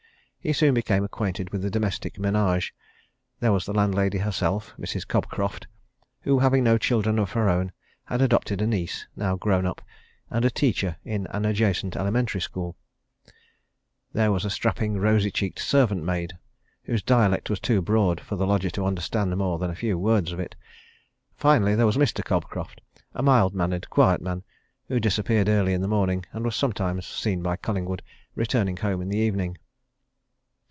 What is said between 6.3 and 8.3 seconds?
having no children of her own, had